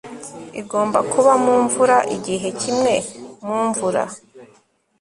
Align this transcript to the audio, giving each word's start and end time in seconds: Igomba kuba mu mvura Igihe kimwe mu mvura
Igomba 0.61 0.99
kuba 1.11 1.31
mu 1.43 1.53
mvura 1.65 1.97
Igihe 2.15 2.49
kimwe 2.61 2.93
mu 3.45 3.57
mvura 3.67 4.03